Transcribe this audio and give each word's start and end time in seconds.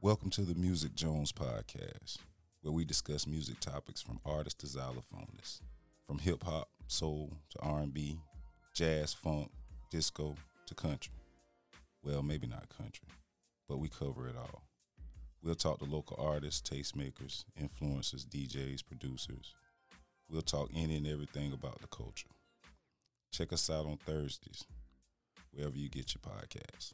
Welcome 0.00 0.30
to 0.30 0.42
the 0.42 0.54
Music 0.54 0.94
Jones 0.94 1.32
podcast, 1.32 2.18
where 2.62 2.70
we 2.70 2.84
discuss 2.84 3.26
music 3.26 3.58
topics 3.58 4.00
from 4.00 4.20
artists 4.24 4.62
to 4.62 4.78
xylophonists, 4.78 5.60
from 6.06 6.20
hip 6.20 6.44
hop, 6.44 6.68
soul 6.86 7.32
to 7.50 7.58
R&B, 7.58 8.16
jazz, 8.76 9.12
funk, 9.12 9.50
disco 9.90 10.36
to 10.68 10.74
country. 10.76 11.14
Well, 12.04 12.22
maybe 12.22 12.46
not 12.46 12.68
country, 12.68 13.08
but 13.68 13.78
we 13.78 13.88
cover 13.88 14.28
it 14.28 14.36
all. 14.36 14.62
We'll 15.42 15.56
talk 15.56 15.80
to 15.80 15.84
local 15.84 16.16
artists, 16.24 16.70
tastemakers, 16.70 17.44
influencers, 17.60 18.24
DJs, 18.24 18.86
producers. 18.86 19.56
We'll 20.30 20.42
talk 20.42 20.70
any 20.76 20.98
and 20.98 21.08
everything 21.08 21.52
about 21.52 21.80
the 21.80 21.88
culture. 21.88 22.30
Check 23.32 23.52
us 23.52 23.68
out 23.68 23.84
on 23.84 23.96
Thursdays, 23.96 24.64
wherever 25.52 25.76
you 25.76 25.88
get 25.88 26.14
your 26.14 26.22
podcasts. 26.22 26.92